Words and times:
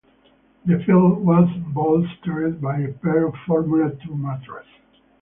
The 0.65 0.79
field 0.83 1.23
was 1.23 1.47
bolstered 1.75 2.59
by 2.59 2.79
a 2.79 2.91
pair 2.91 3.27
of 3.27 3.35
Formula 3.45 3.91
Two 4.03 4.15
Matras. 4.15 4.65